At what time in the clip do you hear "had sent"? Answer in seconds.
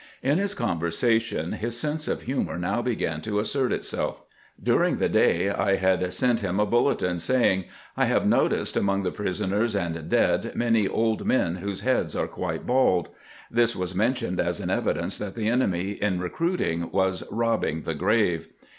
5.75-6.39